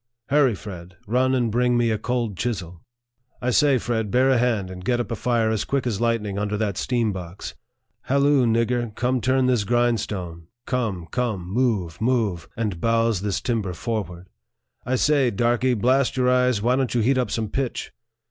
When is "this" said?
9.45-9.63